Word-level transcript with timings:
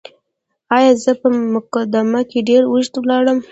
او 0.73 0.81
زه 1.03 1.11
په 1.21 1.27
مقدمه 1.55 2.21
کې 2.29 2.39
ډېر 2.49 2.63
اوږد 2.71 2.93
ولاړم. 2.97 3.39